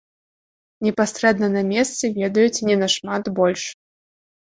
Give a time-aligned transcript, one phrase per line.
[0.87, 3.61] Непасрэдна на месцы ведаюць не нашмат больш.